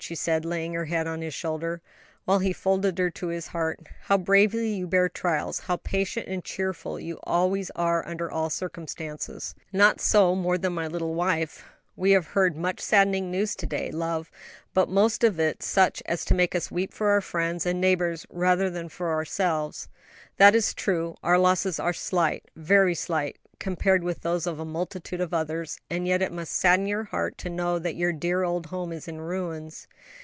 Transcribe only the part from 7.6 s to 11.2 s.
are under all circumstances." "Not more so than my little